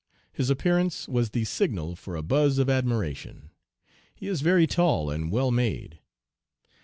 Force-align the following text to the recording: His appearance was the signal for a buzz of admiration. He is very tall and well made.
His 0.33 0.49
appearance 0.49 1.07
was 1.07 1.29
the 1.29 1.43
signal 1.43 1.95
for 1.95 2.15
a 2.15 2.23
buzz 2.23 2.57
of 2.57 2.71
admiration. 2.71 3.51
He 4.15 4.27
is 4.27 4.41
very 4.41 4.65
tall 4.65 5.11
and 5.11 5.31
well 5.31 5.51
made. 5.51 5.99